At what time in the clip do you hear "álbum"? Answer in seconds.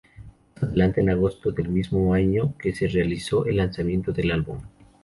4.31-4.57